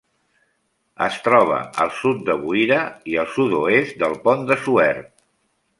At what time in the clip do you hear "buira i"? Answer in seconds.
2.47-3.19